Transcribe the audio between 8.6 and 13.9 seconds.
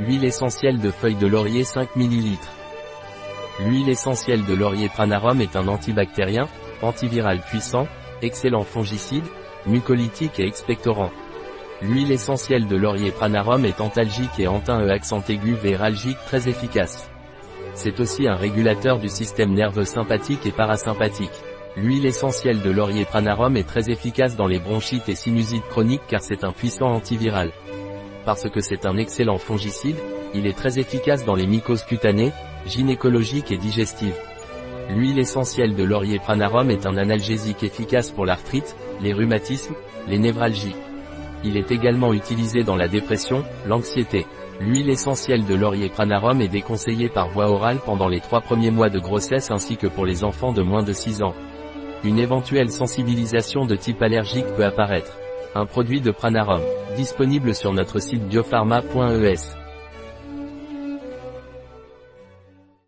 fongicide, mucolytique et expectorant. L'huile essentielle de laurier Pranarum est